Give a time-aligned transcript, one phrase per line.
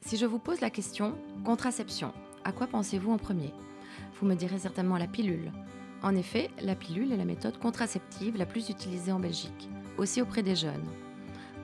[0.00, 2.12] Si je vous pose la question contraception,
[2.44, 3.52] à quoi pensez-vous en premier?
[4.14, 5.52] Vous me direz certainement la pilule.
[6.02, 10.42] En effet, la pilule est la méthode contraceptive la plus utilisée en Belgique, aussi auprès
[10.42, 10.86] des jeunes.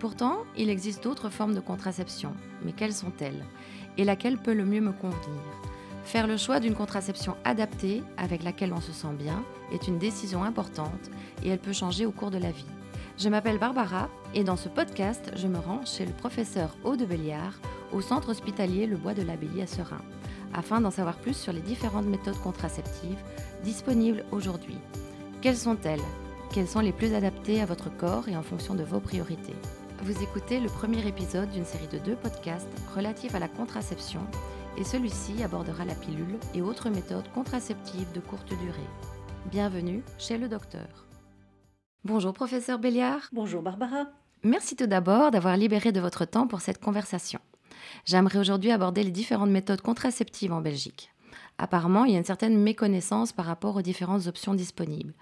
[0.01, 2.35] Pourtant, il existe d'autres formes de contraception,
[2.65, 3.45] mais quelles sont-elles?
[3.97, 5.43] Et laquelle peut le mieux me convenir?
[6.05, 9.43] Faire le choix d'une contraception adaptée, avec laquelle on se sent bien,
[9.73, 11.11] est une décision importante
[11.43, 12.67] et elle peut changer au cours de la vie.
[13.17, 17.55] Je m'appelle Barbara et dans ce podcast, je me rends chez le professeur Aude Béliard
[17.95, 20.03] au centre hospitalier Le Bois de l'Abbaye à Serein,
[20.53, 23.23] afin d'en savoir plus sur les différentes méthodes contraceptives
[23.63, 24.77] disponibles aujourd'hui.
[25.41, 26.01] Quelles sont-elles?
[26.53, 29.55] Quelles sont les plus adaptées à votre corps et en fonction de vos priorités?
[30.03, 34.21] Vous écoutez le premier épisode d'une série de deux podcasts relatifs à la contraception
[34.77, 38.91] et celui-ci abordera la pilule et autres méthodes contraceptives de courte durée.
[39.51, 41.07] Bienvenue chez le docteur.
[42.05, 43.29] Bonjour professeur Béliard.
[43.33, 44.07] Bonjour Barbara.
[44.43, 47.41] Merci tout d'abord d'avoir libéré de votre temps pour cette conversation.
[48.05, 51.11] J'aimerais aujourd'hui aborder les différentes méthodes contraceptives en Belgique.
[51.59, 55.15] Apparemment, il y a une certaine méconnaissance par rapport aux différentes options disponibles.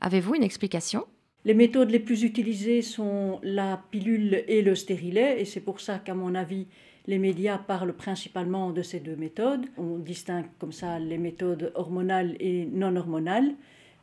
[0.00, 1.04] Avez-vous une explication?
[1.44, 5.98] Les méthodes les plus utilisées sont la pilule et le stérilet, et c'est pour ça
[5.98, 6.66] qu'à mon avis,
[7.06, 9.66] les médias parlent principalement de ces deux méthodes.
[9.76, 13.54] On distingue comme ça les méthodes hormonales et non hormonales.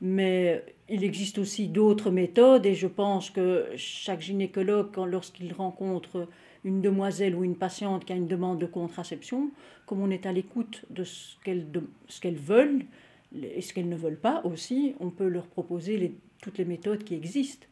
[0.02, 6.28] Mais il existe aussi d'autres méthodes et je pense que chaque gynécologue, lorsqu'il rencontre
[6.64, 9.52] une demoiselle ou une patiente qui a une demande de contraception,
[9.86, 12.86] comme on est à l'écoute de ce qu'elles veulent
[13.34, 17.16] et ce qu'elles ne veulent pas aussi, on peut leur proposer toutes les méthodes qui
[17.16, 17.68] existent.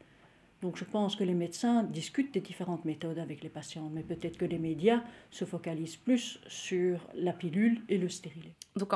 [0.61, 4.37] Donc je pense que les médecins discutent des différentes méthodes avec les patients, mais peut-être
[4.37, 5.01] que les médias
[5.31, 8.53] se focalisent plus sur la pilule et le stérilet.
[8.75, 8.89] Donc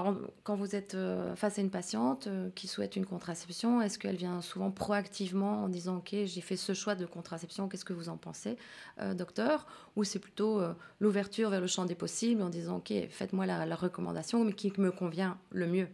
[0.44, 4.17] quand vous êtes euh, face à une patiente euh, qui souhaite une contraception, est-ce qu'elle
[4.17, 8.09] vient souvent proactivement en disant ok j'ai fait ce choix de contraception, qu'est-ce que vous
[8.09, 8.58] en pensez,
[9.00, 9.66] euh, docteur?
[9.95, 10.61] Ou c'est plutôt
[11.00, 14.73] l'ouverture vers le champ des possibles en disant ok faites-moi la, la recommandation mais qui
[14.77, 15.88] me convient le mieux?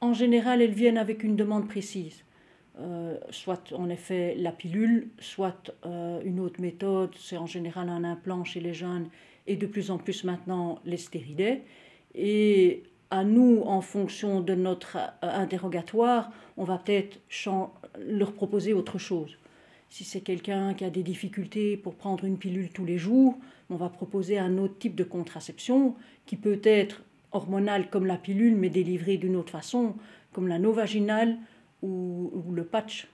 [0.00, 2.24] En général, elles viennent avec une demande précise.
[2.80, 8.02] Euh, soit en effet la pilule, soit euh, une autre méthode, c'est en général un
[8.02, 9.08] implant chez les jeunes
[9.46, 11.64] et de plus en plus maintenant les stérilets.
[12.14, 17.18] Et à nous, en fonction de notre euh, interrogatoire, on va peut-être
[17.98, 19.36] leur proposer autre chose.
[19.90, 23.36] Si c'est quelqu'un qui a des difficultés pour prendre une pilule tous les jours,
[23.68, 25.94] on va proposer un autre type de contraception
[26.24, 29.94] qui peut être hormonale comme la pilule, mais délivrée d'une autre façon,
[30.32, 31.36] comme la vaginale
[31.82, 33.08] ou, le patch.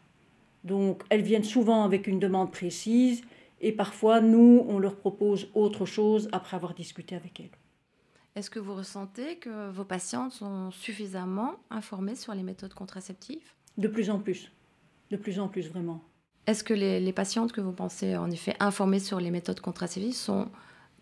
[0.65, 3.23] Donc elles viennent souvent avec une demande précise
[3.61, 7.51] et parfois nous, on leur propose autre chose après avoir discuté avec elles.
[8.34, 13.53] Est-ce que vous ressentez que vos patientes sont suffisamment informées sur les méthodes contraceptives?
[13.79, 14.53] De plus en plus.
[15.11, 16.05] De plus en plus, vraiment.
[16.47, 20.15] Est-ce que les, les, patientes que vous pensez en effet informées sur les méthodes contraceptives
[20.15, 20.49] sont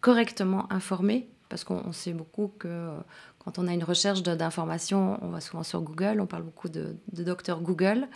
[0.01, 1.29] correctement informées?
[1.49, 2.91] Parce qu'on sait beaucoup que
[3.39, 6.97] quand on a une recherche d'informations, on va souvent sur Google, on parle beaucoup de,
[7.13, 8.09] docteur Google.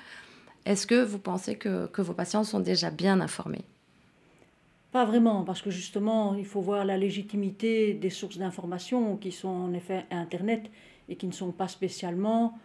[0.67, 3.65] Est-ce que vous pensez que, que, vos patients sont déjà bien informés?
[4.93, 9.49] Pas vraiment, parce que justement, il faut voir la légitimité des sources d'informations qui sont
[9.49, 10.69] en effet Internet
[11.09, 12.59] et qui ne sont pas spécialement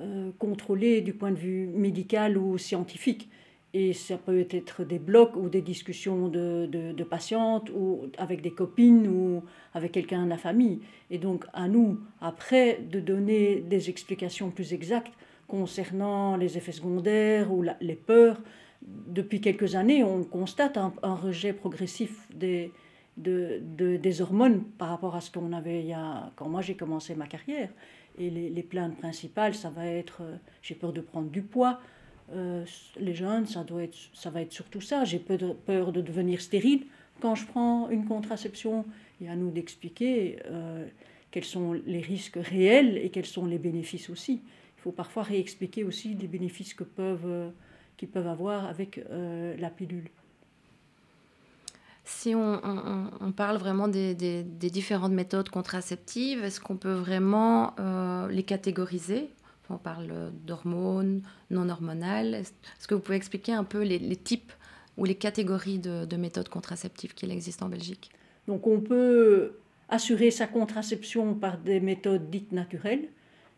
[0.00, 3.28] euh, contrôlées du point de vue médical ou scientifique.
[3.74, 8.52] Et ça peut être des blogs ou des discussions de, de, patientes ou avec des
[8.52, 9.42] copines ou
[9.74, 10.80] avec quelqu'un de la famille.
[11.10, 15.12] Et donc à nous, après, de donner des explications plus exactes
[15.48, 18.40] concernant les effets secondaires ou les peurs.
[18.82, 22.72] Depuis quelques années, on constate un, rejet progressif des,
[23.18, 23.60] de,
[23.96, 27.14] des hormones par rapport à ce qu'on avait il y a, quand moi j'ai commencé
[27.14, 27.68] ma carrière.
[28.18, 31.78] Et les, les plaintes principales, ça va être euh, j'ai peur de prendre du poids,
[32.34, 32.64] euh,
[32.98, 35.04] les jeunes, ça, doit être, ça va être surtout ça.
[35.04, 36.86] J'ai peur de, devenir stérile
[37.20, 38.84] quand je prends une contraception.
[39.20, 40.86] Et à nous d'expliquer euh,
[41.30, 44.42] quels sont les risques réels et quels sont les bénéfices aussi.
[44.76, 47.50] Il faut parfois réexpliquer aussi les bénéfices euh,
[47.96, 50.08] qu'ils peuvent avoir avec la pilule.
[52.04, 57.74] Si on, parle vraiment des, différentes méthodes contraceptives, est-ce qu'on peut vraiment
[58.30, 59.30] les catégoriser?
[59.70, 62.34] On parle d'hormones non hormonales.
[62.34, 64.52] Est-ce que vous pouvez expliquer un peu les, types
[64.96, 68.10] ou les catégories de, méthodes contraceptives qu'il existe en Belgique?
[68.46, 73.08] Donc on peut assurer sa contraception par des méthodes dites naturelles,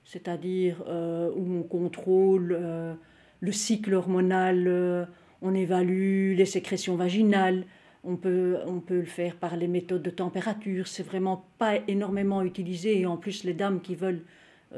[0.05, 2.95] c'est-à-dire euh, où on contrôle euh,
[3.41, 5.05] le cycle hormonal, euh,
[5.43, 7.65] on évalue les sécrétions vaginales,
[8.03, 12.43] on peut, on peut le faire par les méthodes de température, c'est vraiment pas énormément
[12.43, 12.99] utilisé.
[12.99, 14.25] Et en plus les dames qui veulent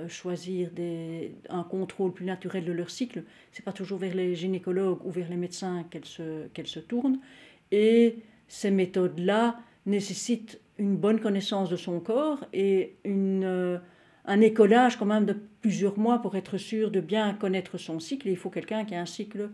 [0.08, 3.24] choisir des, un contrôle plus naturel de leur cycle.
[3.52, 7.20] C'est pas toujours vers les gynécologues ou vers les médecins qu'elles se, se tournent.
[7.70, 8.18] Et
[8.48, 13.80] ces méthodes-là nécessitent une bonne connaissance de son corps et une,
[14.24, 18.28] un écolage quand même de plusieurs mois pour être sûr de bien connaître son cycle.
[18.28, 19.50] il faut quelqu'un qui a un cycle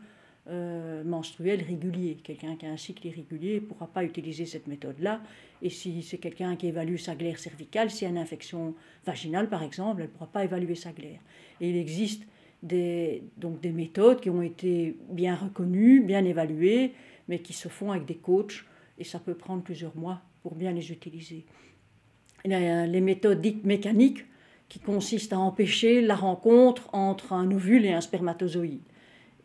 [0.48, 2.16] euh, menstruel régulier.
[2.22, 5.20] Quelqu'un qui a un cycle irrégulier ne pourra pas utiliser cette méthode-là.
[5.60, 8.74] Et si c'est quelqu'un qui évalue sa glaire cervicale, s'il y a une infection
[9.04, 11.20] vaginale par exemple, elle ne pourra pas évaluer sa glaire.
[11.60, 12.22] Et il existe
[12.62, 16.94] des, donc des méthodes qui ont été bien reconnues, bien évaluées,
[17.28, 18.64] mais qui se font avec des coachs
[18.98, 21.44] et ça peut prendre plusieurs mois pour bien les utiliser.
[22.44, 24.24] Les méthodes dites mécaniques
[24.68, 28.80] qui consistent à empêcher la rencontre entre un ovule et un spermatozoïde.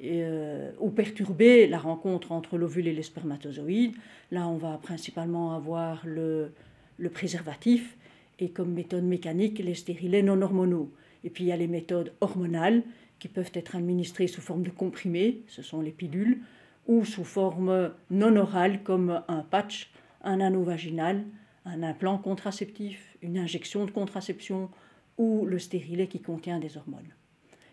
[0.03, 3.95] Euh, ou perturber la rencontre entre l'ovule et les spermatozoïdes.
[4.31, 6.51] Là, on va principalement avoir le,
[6.97, 7.95] le préservatif
[8.39, 10.91] et comme méthode mécanique les stérilets non hormonaux.
[11.23, 12.83] Et puis il y a les méthodes hormonales
[13.19, 16.41] qui peuvent être administrées sous forme de comprimés, ce sont les pilules,
[16.88, 19.89] ou sous forme non orale comme un patch,
[20.21, 21.23] un anneau vaginal,
[21.63, 24.69] un implant contraceptif, une injection de contraception
[25.17, 27.13] ou le stérilet qui contient des hormones.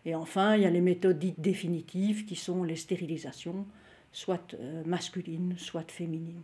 [0.05, 3.67] Et enfin, il y a les méthodes dites définitives qui sont les stérilisations,
[4.13, 6.43] soit euh, masculines, soit féminines.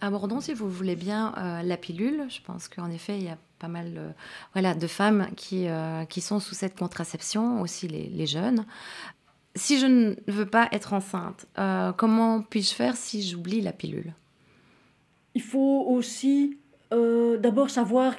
[0.00, 2.26] Abordons, si vous voulez bien, euh, la pilule.
[2.28, 4.10] Je pense qu'en effet, il y a pas mal euh,
[4.52, 5.66] voilà, de femmes qui,
[6.08, 8.66] qui sont sous cette contraception, aussi les, jeunes.
[9.54, 11.46] Si je ne veux pas être enceinte,
[11.96, 14.12] comment puis-je faire si j'oublie la pilule?
[15.34, 16.58] Il faut aussi
[16.92, 18.16] euh, d'abord savoir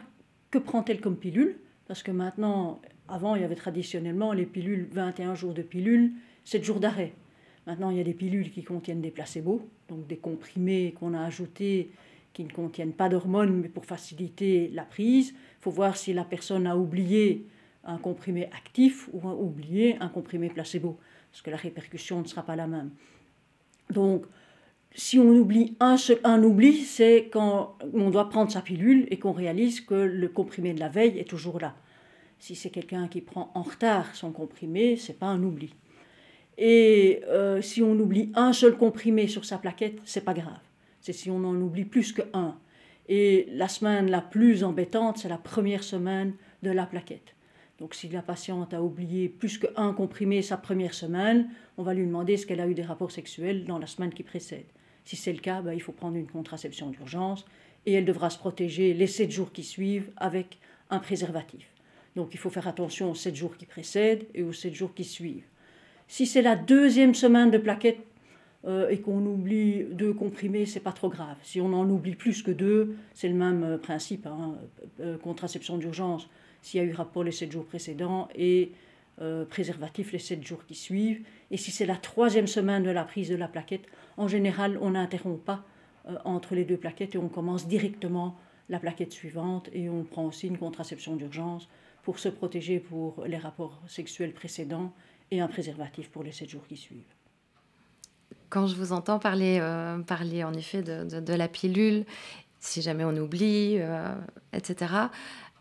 [0.51, 1.57] que prend-elle comme pilule,
[1.87, 6.13] parce que maintenant, avant, il y avait traditionnellement les pilules 21 jours de pilule,
[6.45, 7.13] 7 jours d'arrêt.
[7.67, 11.21] Maintenant, il y a des pilules qui contiennent des placebos, donc des comprimés qu'on a
[11.21, 11.91] ajoutés
[12.33, 15.29] qui ne contiennent pas d'hormones, mais pour faciliter la prise.
[15.29, 17.45] Il faut voir si la personne a oublié
[17.83, 20.97] un comprimé actif ou a oublié un comprimé placebo,
[21.31, 22.91] parce que la répercussion ne sera pas la même.
[23.89, 24.25] Donc,
[24.95, 29.17] si on oublie un, seul, un oubli, c'est quand on doit prendre sa pilule et
[29.17, 31.75] qu'on réalise que le comprimé de la veille est toujours là.
[32.39, 35.73] Si c'est quelqu'un qui prend en retard son comprimé, c'est pas un oubli.
[36.57, 40.59] Et euh, si on oublie un seul comprimé sur sa plaquette, c'est pas grave.
[41.01, 42.57] C'est si on en oublie plus que un.
[43.09, 47.35] Et la semaine la plus embêtante, c'est la première semaine de la plaquette.
[47.79, 52.05] Donc si la patiente a oublié plus qu'un comprimé sa première semaine, on va lui
[52.05, 54.65] demander ce qu'elle a eu des rapports sexuels dans la semaine qui précède.
[55.05, 57.45] Si c'est le cas, ben, il faut prendre une contraception d'urgence
[57.85, 60.59] et elle devra se protéger les 7 jours qui suivent avec
[60.89, 61.67] un préservatif.
[62.15, 65.03] Donc il faut faire attention aux 7 jours qui précèdent et aux 7 jours qui
[65.03, 65.45] suivent.
[66.07, 67.99] Si c'est la deuxième semaine de plaquette
[68.65, 71.37] euh, et qu'on oublie deux comprimés, c'est pas trop grave.
[71.41, 74.55] Si on en oublie plus que deux, c'est le même euh, principe, hein,
[74.99, 76.29] euh, contraception d'urgence
[76.61, 78.71] s'il y a eu rapport les 7 jours précédents et
[79.49, 81.23] préservatif les 7 jours qui suivent.
[81.51, 83.85] Et si c'est la troisième semaine de la prise de la plaquette,
[84.17, 85.63] en général, on n'interrompt pas
[86.07, 88.37] euh, entre les deux plaquettes et on commence directement
[88.69, 91.69] la plaquette suivante et on prend aussi une contraception d'urgence
[92.01, 94.93] pour se protéger pour les rapports sexuels précédents
[95.31, 97.13] et un préservatif pour les 7 jours qui suivent.
[98.49, 102.05] Quand je vous entends parler, euh, parler en effet de, la pilule,
[102.59, 104.13] si jamais on oublie, euh,
[104.51, 104.93] etc.,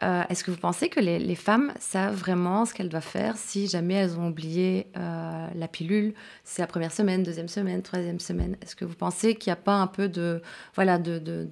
[0.03, 3.69] euh, est-ce que vous pensez que les, femmes savent vraiment ce qu'elles doivent faire si
[3.69, 8.57] jamais elles ont oublié euh, la pilule C'est la première semaine, deuxième semaine, troisième semaine?
[8.63, 10.43] Est-ce que vous pensez qu'il n'y a pas un peu de,
[10.75, 11.51] voilà, de,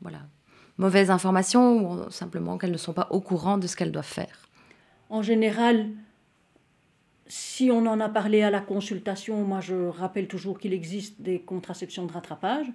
[0.00, 0.20] voilà,
[0.78, 4.48] mauvaise information ou simplement qu'elles ne sont pas au courant de ce qu'elles doivent faire?
[5.10, 5.90] En général,
[7.26, 11.40] si on en a parlé à la consultation, moi je rappelle toujours qu'il existe des
[11.40, 12.66] contraceptions de rattrapage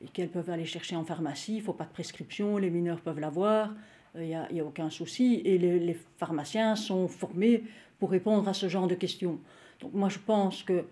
[0.00, 1.54] et qu'elles peuvent aller chercher en pharmacie.
[1.54, 3.70] Il ne faut pas de prescription, les mineurs peuvent l'avoir
[4.14, 5.42] il n'y a, a, aucun souci.
[5.44, 7.64] Et les, pharmaciens sont formés
[7.98, 9.38] pour répondre à ce genre de questions.
[9.80, 10.84] Donc moi, je pense que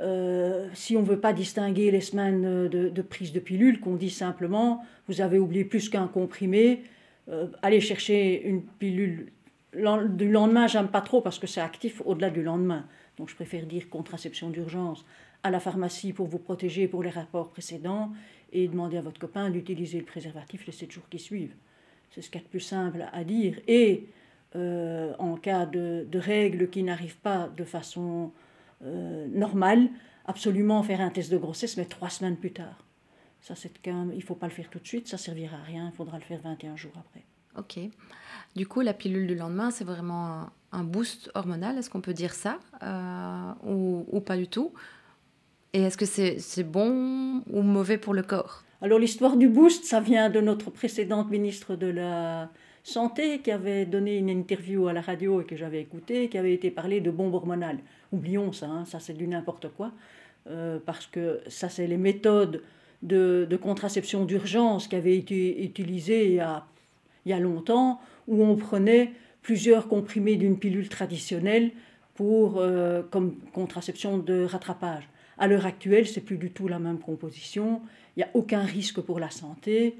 [0.00, 4.10] euh, si on ne veut pas distinguer les semaines de, prise de pilule, qu'on dit
[4.10, 6.82] simplement, vous avez oublié plus qu'un comprimé,
[7.28, 9.32] euh, allez chercher une pilule.
[9.72, 12.86] Du lendemain, j'aime pas trop parce que c'est actif au-delà du lendemain.
[13.18, 15.04] Donc je préfère dire contraception d'urgence
[15.42, 18.10] à la pharmacie pour vous protéger pour les rapports précédents
[18.52, 21.54] et demander à votre copain d'utiliser le préservatif les 7 jours qui suivent.
[22.10, 23.60] C'est ce qu'il y a de plus simple à dire.
[23.68, 24.06] Et
[24.56, 28.32] euh, en cas de, règles qui n'arrivent pas de façon
[28.84, 29.88] euh, normale,
[30.26, 32.84] absolument faire un test de grossesse, mais trois semaines plus tard.
[33.40, 35.90] Ça, c'est il ne faut pas le faire tout de suite, ça servira à rien,
[35.92, 37.24] il faudra le faire 21 jours après.
[37.56, 37.78] Ok.
[38.54, 42.34] Du coup, la pilule du lendemain, c'est vraiment un, boost hormonal, est-ce qu'on peut dire
[42.34, 44.72] ça euh, ou, ou, pas du tout?
[45.72, 48.64] Et est-ce que c'est bon ou mauvais pour le corps?
[48.82, 52.50] Alors l'histoire du boost, ça vient de notre précédente ministre de la
[52.82, 56.54] Santé qui avait donné une interview à la radio et que j'avais écouté, qui avait
[56.54, 57.78] été parlé de bombes hormonales.
[58.10, 59.92] Oublions ça, hein, ça c'est du n'importe quoi,
[60.48, 62.62] euh, parce que ça c'est les méthodes
[63.02, 66.64] de, contraception d'urgence qui avaient été utilisées il y, a,
[67.26, 71.70] il y a longtemps, où on prenait plusieurs comprimés d'une pilule traditionnelle
[72.14, 75.08] pour, euh, comme contraception de rattrapage.
[75.40, 77.80] À l'heure actuelle, c'est plus du tout la même composition.
[78.14, 79.96] Il n'y a aucun risque pour la santé.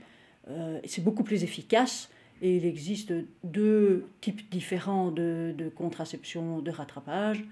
[0.49, 2.11] Euh, c'est beaucoup plus efficace.
[2.43, 7.43] Et il existe deux types différents de, contraception de rattrapage.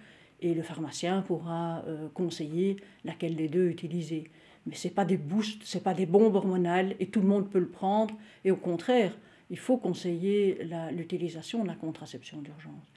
[0.42, 2.76] Et le pharmacien pourra euh, conseiller
[3.06, 4.24] laquelle des deux utiliser.
[4.66, 6.94] Mais ce n'est pas des boosts, ce n'est pas des bombes hormonales.
[7.00, 8.14] Et tout le monde peut le prendre.
[8.44, 9.16] Et au contraire,
[9.48, 10.60] il faut conseiller
[10.92, 12.92] l'utilisation de la contraception d'urgence.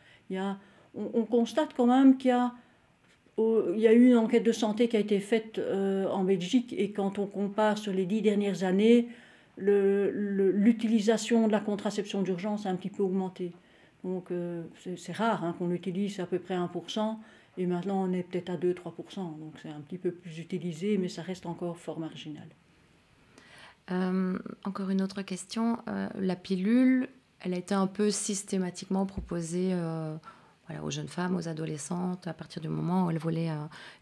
[0.93, 2.53] On, constate quand même qu'il y a,
[3.37, 6.73] il y a eu une enquête de santé qui a été faite euh, en Belgique
[6.77, 9.07] et quand on compare sur les dix dernières années,
[9.57, 13.51] l'utilisation de la contraception d'urgence a un petit peu augmenté.
[14.03, 14.63] Donc euh,
[14.97, 17.17] c'est rare hein, qu'on utilise à peu près 1%,
[17.57, 19.15] et maintenant on est peut-être à 2-3%.
[19.15, 22.47] Donc c'est un petit peu plus utilisé, mais ça reste encore fort marginal.
[23.91, 25.77] Euh, encore une autre question.
[26.17, 27.09] La pilule,
[27.41, 29.75] elle a été un peu systématiquement proposée
[30.83, 33.51] aux jeunes femmes, aux adolescentes, à partir du moment où elles voulaient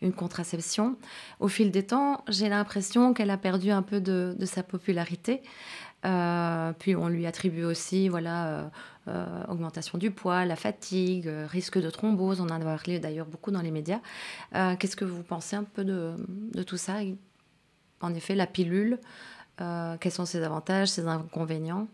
[0.01, 0.97] une contraception.
[1.39, 5.41] Au fil des temps, j'ai l'impression qu'elle a perdu un peu de, sa popularité.
[6.01, 8.71] puis on lui attribue aussi voilà,
[9.47, 12.41] augmentation du poids, la fatigue, risque de thrombose.
[12.41, 13.99] On en a parlé d'ailleurs beaucoup dans les médias.
[14.51, 16.15] Qu'est-ce que vous pensez un peu de,
[16.63, 16.99] tout ça?
[18.01, 18.99] En effet, la pilule,
[19.61, 21.87] euh, quels sont ses avantages, ses inconvénients?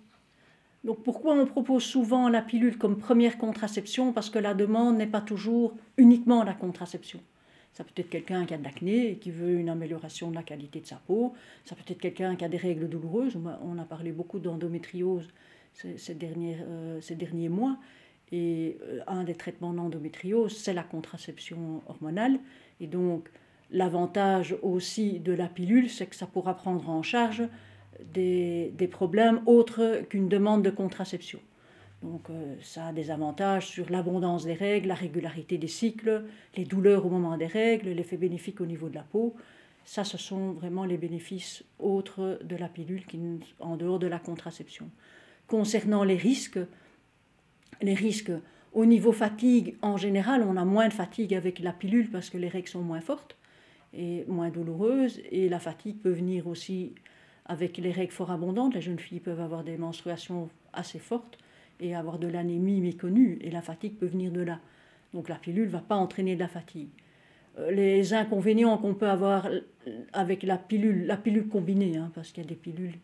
[0.86, 5.08] Donc pourquoi on propose souvent la pilule comme première contraception Parce que la demande n'est
[5.08, 7.20] pas toujours uniquement la contraception?
[7.74, 10.44] Ça peut être quelqu'un qui a de l'acné et qui veut une amélioration de la
[10.44, 11.34] qualité de sa peau.
[11.66, 13.38] Ça peut être quelqu'un qui a des règles douloureuses.
[13.64, 15.28] On a parlé beaucoup d'endométriose
[15.74, 17.78] ces, derniers, euh, ces derniers mois.
[18.32, 22.40] Et euh, un des traitements d'endométriose, c'est la contraception hormonale.
[22.80, 23.30] Et donc,
[23.72, 27.44] L'avantage aussi de la pilule, c'est que ça pourra prendre en charge
[28.04, 31.40] des, problèmes autres qu'une demande de contraception.
[32.04, 36.24] Donc euh, ça a des avantages sur l'abondance des règles, la régularité des cycles,
[36.56, 39.36] les douleurs au moment des règles, l'effet bénéfique au niveau de la peau.
[39.86, 43.04] Ça, ce sont vraiment les bénéfices autres de la pilule
[43.60, 44.90] en dehors de la contraception.
[45.48, 46.60] Concernant les risques,
[47.82, 48.32] les risques
[48.74, 52.38] au niveau fatigue, en général, on a moins de fatigue avec la pilule parce que
[52.38, 53.38] les règles sont moins fortes
[53.96, 56.94] est moins douloureuse et la fatigue peut venir aussi
[57.46, 58.74] avec les règles fort abondantes.
[58.74, 61.38] Les jeunes filles peuvent avoir des menstruations assez fortes
[61.80, 64.60] et avoir de l'anémie méconnue et la fatigue peut venir de là.
[65.14, 66.90] Donc la pilule ne va pas entraîner de la fatigue.
[67.60, 69.48] Euh, les inconvénients qu'on peut avoir
[70.14, 72.98] avec la pilule, la pilule combinée, hein, parce qu'il y a des pilules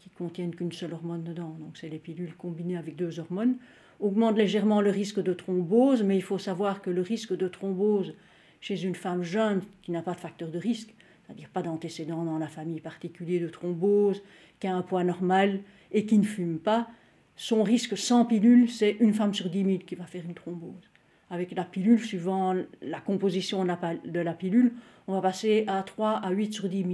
[0.00, 3.56] qui contiennent qu'une seule hormone dedans, donc c'est les pilules combinées avec deux hormones,
[4.00, 8.14] augmente légèrement le risque de thrombose, mais il faut savoir que le risque de thrombose
[8.60, 10.94] chez une femme jeune qui n'a pas de facteur de risque,
[11.26, 14.22] c'est-à-dire pas d'antécédents dans la famille particulier de thrombose,
[14.60, 15.60] qui a un poids normal
[15.92, 16.88] et qui ne fume pas,
[17.36, 20.90] son risque sans pilule, c'est une femme sur 10 000 qui va faire une thrombose.
[21.30, 24.72] Avec la pilule, suivant la composition de la pilule,
[25.08, 26.90] on va passer à 3 à 8 sur 10 000.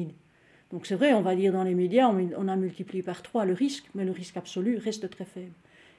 [0.71, 3.53] Donc c'est vrai, on va dire dans les médias, on a multiplié par 3 le
[3.53, 5.53] risque, mais le risque absolu reste très faible.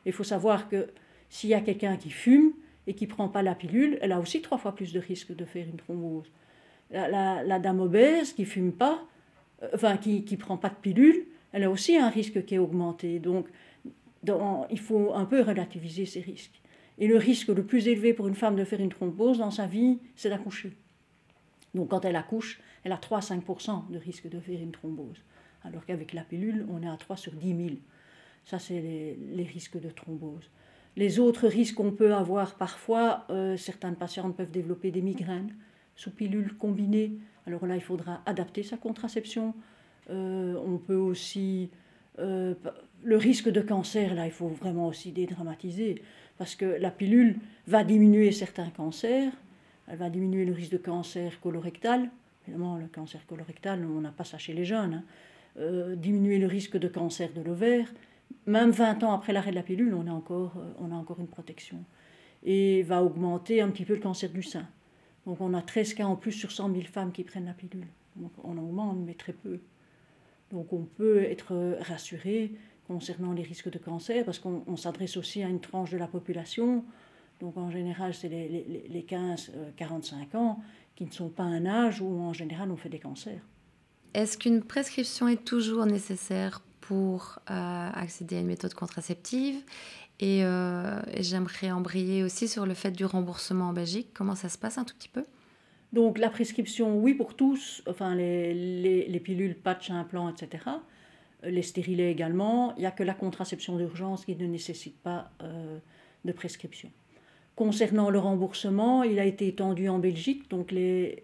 [0.05, 0.87] Il faut savoir que
[1.29, 2.53] s'il y a quelqu'un qui fume,
[2.87, 5.35] et qui ne prend pas la pilule, elle a aussi trois fois plus de risque
[5.35, 6.31] de faire une thrombose.
[6.91, 9.05] La, dame obèse qui fume pas,
[9.63, 12.59] euh, enfin qui ne prend pas de pilule, elle a aussi un risque qui est
[12.59, 13.19] augmenté.
[13.19, 13.47] Donc
[14.69, 16.61] il faut un peu relativiser ces risques.
[16.97, 19.65] Et le risque le plus élevé pour une femme de faire une thrombose dans sa
[19.65, 20.73] vie, c'est d'accoucher.
[21.73, 23.43] Donc quand elle accouche, elle a 3 à 5
[23.89, 25.23] de risque de faire une thrombose.
[25.63, 27.69] Alors qu'avec la pilule, on est à 3 sur 10 000.
[28.45, 30.49] Ça, c'est les risques de thrombose.
[30.97, 35.53] Les autres risques qu'on peut avoir parfois, euh, certaines patientes peuvent développer des migraines
[36.01, 37.13] sous pilule combinée.
[37.45, 39.53] Alors là, il faudra adapter sa contraception.
[40.09, 41.69] Euh, on peut aussi...
[42.19, 42.53] Euh,
[43.03, 46.03] le risque de cancer, là, il faut vraiment aussi dédramatiser,
[46.37, 49.31] parce que la pilule va diminuer certains cancers,
[49.87, 52.09] elle va diminuer le risque de cancer colorectal.
[52.43, 55.03] Évidemment, le cancer colorectal, on n'a pas ça chez les jeunes.
[55.57, 55.95] Hein.
[55.95, 57.87] diminuer le risque de cancer de l'ovaire,
[58.45, 61.19] même 20 ans après l'arrêt de la pilule, on a encore, euh, on a encore
[61.19, 61.83] une protection.
[62.43, 64.67] Et va augmenter un petit peu le cancer du sein.
[65.25, 67.87] Donc on a 13 cas en plus sur 100 000 femmes qui prennent la pilule.
[68.15, 69.59] Donc on augmente, mais très peu.
[70.51, 72.53] Donc on peut être rassuré
[72.87, 76.83] concernant les risques de cancer, parce qu'on s'adresse aussi à une tranche de la population.
[77.39, 79.51] Donc en général, c'est les, les, les 15-45
[80.35, 80.59] euh, ans
[80.95, 83.41] qui ne sont pas un âge où en général on fait des cancers.
[84.13, 89.63] Est-ce qu'une prescription est toujours nécessaire pour accéder à une méthode contraceptive?
[90.21, 90.43] Et,
[91.19, 94.09] j'aimerais embrayer aussi sur le fait du remboursement en Belgique.
[94.13, 95.25] Comment ça se passe un tout petit peu?
[95.93, 100.59] Donc la prescription, oui pour tous, enfin les, les, les pilules, patchs, implants, etc
[101.43, 102.73] les stérilés également.
[102.77, 105.79] Il n'y a que la contraception d'urgence qui ne nécessite pas euh,
[106.25, 106.91] de prescription.
[107.55, 110.49] Concernant le remboursement, il a été étendu en Belgique.
[110.49, 111.23] Donc les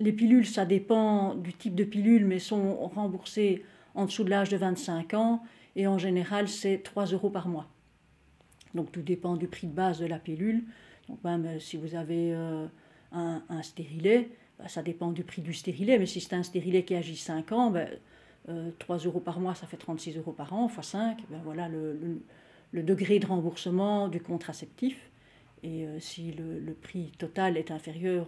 [0.00, 4.56] pilules, ça dépend du type de pilule, mais sont remboursées en dessous de l'âge de
[4.56, 5.42] 25 ans.
[5.78, 7.68] Et en général, c'est 3 euros par mois.
[8.74, 10.64] Donc tout dépend du prix de base de la pilule.
[11.08, 12.66] Donc euh, si vous avez euh,
[13.12, 15.96] un, stérilet, bah, ça dépend du prix du stérilet.
[16.00, 17.88] Mais si c'est un stérilet qui agit 5 ans, ben,
[18.80, 21.68] 3 euh, euros par mois, ça fait 36 euros par an, x 5, ben voilà
[21.68, 24.98] le, degré de remboursement du contraceptif.
[25.62, 28.26] Et si le, prix total est inférieur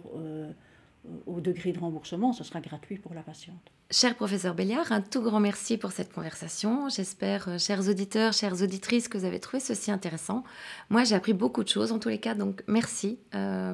[1.25, 3.71] au degré de remboursement, ce sera gratuit pour la patiente.
[3.93, 6.87] Cher professeur Béliard, un tout grand merci pour cette conversation.
[6.87, 10.45] J'espère, chers auditeurs, chères auditrices, que vous avez trouvé ceci intéressant.
[10.89, 13.19] Moi, j'ai appris beaucoup de choses en tous les cas, donc merci,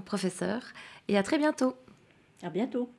[0.06, 0.64] professeur,
[1.08, 1.76] et à très bientôt.
[2.42, 2.90] À bientôt.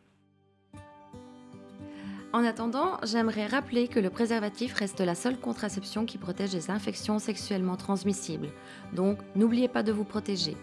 [2.32, 7.18] En attendant, j'aimerais rappeler que le préservatif reste la seule contraception qui protège des infections
[7.18, 8.50] sexuellement transmissibles.
[8.92, 10.56] Donc, n'oubliez pas de vous protéger.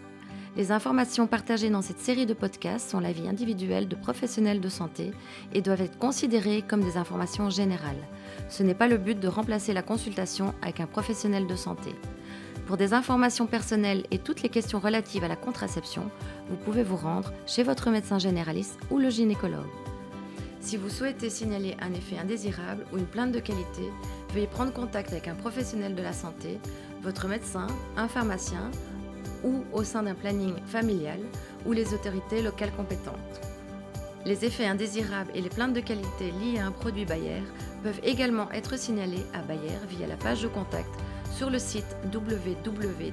[0.56, 5.10] Les informations partagées dans cette série de podcasts sont l'avis individuel de professionnels de santé
[5.52, 8.08] et doivent être considérées comme des informations générales.
[8.48, 11.90] Ce n'est pas le but de remplacer la consultation avec un professionnel de santé.
[12.66, 16.10] Pour des informations personnelles et toutes les questions relatives à la contraception,
[16.48, 19.68] vous pouvez vous rendre chez votre médecin généraliste ou le gynécologue.
[20.60, 23.92] Si vous souhaitez signaler un effet indésirable ou une plainte de qualité,
[24.32, 26.58] veuillez prendre contact avec un professionnel de la santé,
[27.02, 27.66] votre médecin,
[27.98, 28.70] un pharmacien
[29.46, 31.20] ou au sein d'un planning familial
[31.64, 33.40] ou les autorités locales compétentes.
[34.26, 37.42] Les effets indésirables et les plaintes de qualité liées à un produit Bayer
[37.84, 40.90] peuvent également être signalés à Bayer via la page de contact
[41.30, 43.10] sur le site www.bayer.be.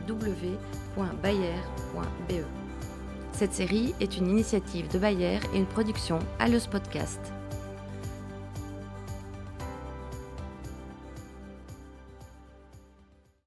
[3.32, 7.20] Cette série est une initiative de Bayer et une production Allos Podcast.